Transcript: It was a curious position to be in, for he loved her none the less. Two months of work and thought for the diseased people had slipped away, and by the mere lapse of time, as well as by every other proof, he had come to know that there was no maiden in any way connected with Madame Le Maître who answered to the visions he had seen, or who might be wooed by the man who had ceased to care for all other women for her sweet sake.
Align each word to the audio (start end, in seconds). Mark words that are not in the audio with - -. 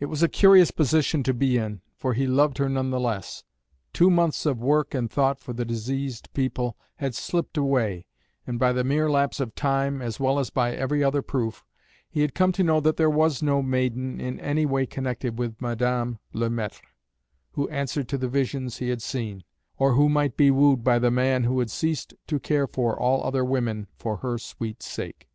It 0.00 0.06
was 0.06 0.24
a 0.24 0.28
curious 0.28 0.72
position 0.72 1.22
to 1.22 1.32
be 1.32 1.56
in, 1.56 1.82
for 1.96 2.14
he 2.14 2.26
loved 2.26 2.58
her 2.58 2.68
none 2.68 2.90
the 2.90 2.98
less. 2.98 3.44
Two 3.92 4.10
months 4.10 4.44
of 4.44 4.58
work 4.60 4.92
and 4.92 5.08
thought 5.08 5.38
for 5.38 5.52
the 5.52 5.64
diseased 5.64 6.28
people 6.34 6.76
had 6.96 7.14
slipped 7.14 7.56
away, 7.56 8.06
and 8.44 8.58
by 8.58 8.72
the 8.72 8.82
mere 8.82 9.08
lapse 9.08 9.38
of 9.38 9.54
time, 9.54 10.02
as 10.02 10.18
well 10.18 10.40
as 10.40 10.50
by 10.50 10.72
every 10.74 11.04
other 11.04 11.22
proof, 11.22 11.64
he 12.10 12.22
had 12.22 12.34
come 12.34 12.50
to 12.50 12.64
know 12.64 12.80
that 12.80 12.96
there 12.96 13.08
was 13.08 13.40
no 13.40 13.62
maiden 13.62 14.20
in 14.20 14.40
any 14.40 14.66
way 14.66 14.84
connected 14.84 15.38
with 15.38 15.60
Madame 15.60 16.18
Le 16.32 16.50
Maître 16.50 16.80
who 17.52 17.68
answered 17.68 18.08
to 18.08 18.18
the 18.18 18.26
visions 18.28 18.78
he 18.78 18.88
had 18.88 19.00
seen, 19.00 19.44
or 19.78 19.92
who 19.92 20.08
might 20.08 20.36
be 20.36 20.50
wooed 20.50 20.82
by 20.82 20.98
the 20.98 21.12
man 21.12 21.44
who 21.44 21.60
had 21.60 21.70
ceased 21.70 22.14
to 22.26 22.40
care 22.40 22.66
for 22.66 22.98
all 22.98 23.22
other 23.22 23.44
women 23.44 23.86
for 23.96 24.16
her 24.16 24.38
sweet 24.38 24.82
sake. 24.82 25.28